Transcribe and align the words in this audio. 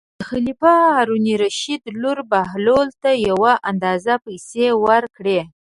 د 0.19 0.21
خلیفه 0.29 0.73
هارون 0.95 1.25
الرشید 1.33 1.81
لور 2.01 2.17
بهلول 2.31 2.87
ته 3.01 3.11
یو 3.27 3.39
اندازه 3.71 4.13
پېسې 4.25 4.67
ورکړې. 4.85 5.39